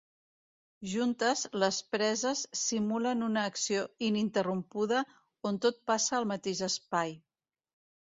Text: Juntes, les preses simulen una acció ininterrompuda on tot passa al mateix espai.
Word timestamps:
Juntes, 0.93 1.43
les 1.63 1.77
preses 1.97 2.41
simulen 2.63 3.23
una 3.29 3.45
acció 3.51 3.85
ininterrompuda 4.09 5.05
on 5.53 5.63
tot 5.69 5.81
passa 5.93 6.21
al 6.23 6.31
mateix 6.35 6.69
espai. 6.75 7.19